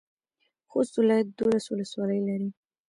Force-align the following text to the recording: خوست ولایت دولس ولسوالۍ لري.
خوست 0.71 0.93
ولایت 1.01 1.27
دولس 1.39 1.65
ولسوالۍ 1.69 2.19
لري. 2.27 2.49